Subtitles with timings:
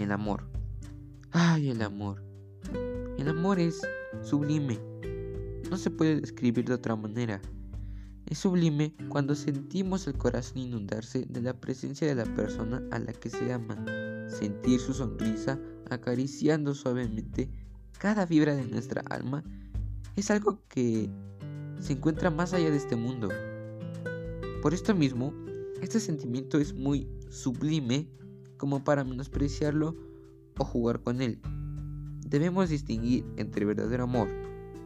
[0.00, 0.44] el amor.
[1.30, 2.22] Ay, el amor.
[3.18, 3.80] El amor es
[4.22, 4.78] sublime.
[5.70, 7.40] No se puede describir de otra manera.
[8.26, 13.12] Es sublime cuando sentimos el corazón inundarse de la presencia de la persona a la
[13.12, 13.76] que se ama.
[14.28, 15.58] Sentir su sonrisa
[15.90, 17.50] acariciando suavemente
[17.98, 19.44] cada vibra de nuestra alma
[20.16, 21.10] es algo que
[21.80, 23.28] se encuentra más allá de este mundo.
[24.62, 25.34] Por esto mismo,
[25.82, 28.08] este sentimiento es muy sublime
[28.60, 29.96] como para menospreciarlo
[30.58, 31.40] o jugar con él.
[32.26, 34.28] Debemos distinguir entre verdadero amor,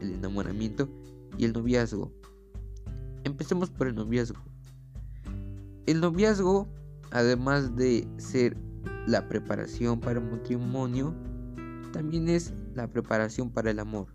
[0.00, 0.88] el enamoramiento
[1.38, 2.12] y el noviazgo.
[3.22, 4.40] Empecemos por el noviazgo.
[5.86, 6.66] El noviazgo,
[7.12, 8.56] además de ser
[9.06, 11.14] la preparación para el matrimonio,
[11.92, 14.08] también es la preparación para el amor.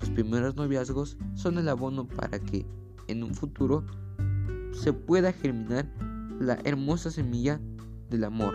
[0.00, 2.66] Los primeros noviazgos son el abono para que
[3.08, 3.82] en un futuro
[4.72, 5.90] se pueda germinar
[6.38, 7.58] la hermosa semilla
[8.14, 8.54] del amor.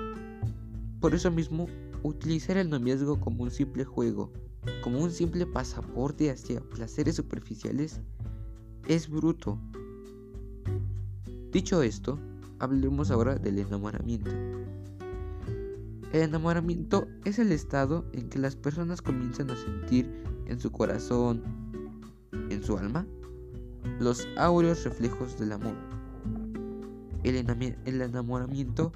[1.02, 1.68] Por eso mismo,
[2.04, 4.32] utilizar el noviazgo como un simple juego,
[4.82, 8.02] como un simple pasaporte hacia placeres superficiales,
[8.88, 9.60] es bruto.
[11.52, 12.18] Dicho esto,
[12.60, 14.32] hablemos ahora del enamoramiento.
[16.14, 21.44] El enamoramiento es el estado en que las personas comienzan a sentir en su corazón,
[22.50, 23.06] en su alma,
[24.00, 25.76] los áureos reflejos del amor.
[27.24, 27.36] El,
[28.02, 28.94] enamoramiento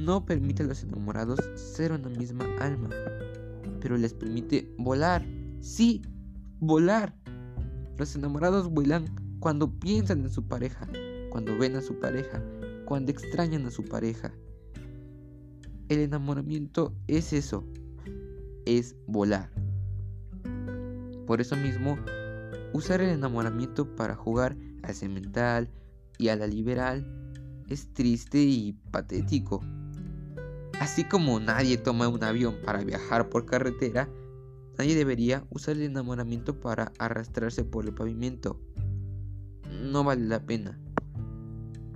[0.00, 2.88] no permite a los enamorados ser una misma alma,
[3.80, 5.24] pero les permite volar.
[5.60, 6.02] Sí,
[6.58, 7.14] volar.
[7.98, 9.04] Los enamorados vuelan
[9.40, 10.88] cuando piensan en su pareja,
[11.30, 12.42] cuando ven a su pareja,
[12.86, 14.32] cuando extrañan a su pareja.
[15.88, 17.66] El enamoramiento es eso,
[18.64, 19.50] es volar.
[21.26, 21.98] Por eso mismo,
[22.72, 25.68] usar el enamoramiento para jugar al cemental
[26.18, 27.06] y a la liberal
[27.68, 29.60] es triste y patético.
[30.80, 34.08] Así como nadie toma un avión para viajar por carretera,
[34.78, 38.58] nadie debería usar el enamoramiento para arrastrarse por el pavimento.
[39.82, 40.80] No vale la pena.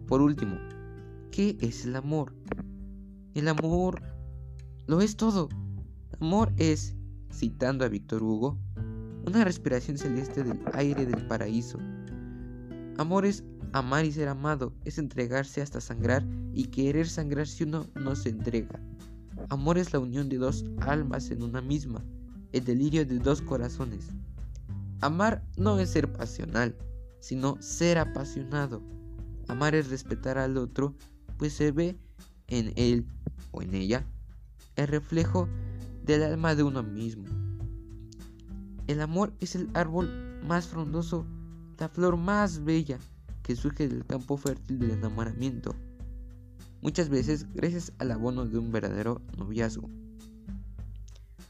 [0.06, 0.58] Por último,
[1.30, 2.34] ¿qué es el amor?
[3.32, 4.02] El amor
[4.86, 5.48] lo es todo.
[6.20, 6.94] Amor es,
[7.32, 8.58] citando a Víctor Hugo,
[9.26, 11.78] una respiración celeste del aire del paraíso.
[12.98, 17.84] Amor es amar y ser amado, es entregarse hasta sangrar y querer sangrar si uno
[17.96, 18.80] no se entrega.
[19.48, 22.04] Amor es la unión de dos almas en una misma,
[22.52, 24.06] el delirio de dos corazones.
[25.00, 26.76] Amar no es ser pasional,
[27.18, 28.80] sino ser apasionado.
[29.48, 30.94] Amar es respetar al otro,
[31.36, 31.98] pues se ve
[32.46, 33.04] en él
[33.50, 34.06] o en ella
[34.76, 35.48] el reflejo
[36.04, 37.24] del alma de uno mismo.
[38.86, 41.26] El amor es el árbol más frondoso,
[41.76, 43.00] la flor más bella
[43.44, 45.76] que surge del campo fértil del enamoramiento,
[46.80, 49.88] muchas veces gracias al abono de un verdadero noviazgo.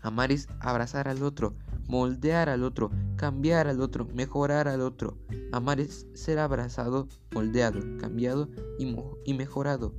[0.02, 1.54] Amar es abrazar al otro,
[1.88, 5.16] moldear al otro, cambiar al otro, mejorar al otro.
[5.52, 9.94] Amar es ser abrazado, moldeado, cambiado y, mejorado.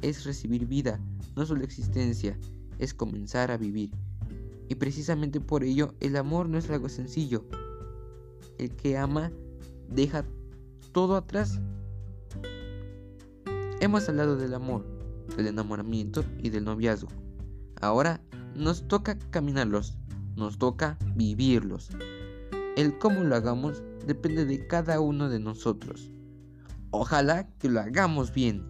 [0.00, 1.00] Es recibir vida,
[1.34, 2.38] no solo existencia,
[2.78, 3.90] es comenzar a vivir.
[4.68, 7.44] Y precisamente por ello el amor no es algo sencillo.
[8.58, 9.32] El que ama
[9.90, 10.24] deja
[10.96, 11.60] todo atrás.
[13.82, 14.82] Hemos hablado del amor,
[15.36, 17.10] del enamoramiento y del noviazgo.
[17.82, 18.22] Ahora
[18.54, 19.98] nos toca caminarlos,
[20.36, 21.90] nos toca vivirlos.
[22.78, 26.10] El cómo lo hagamos depende de cada uno de nosotros.
[26.92, 28.64] Ojalá que lo hagamos bien.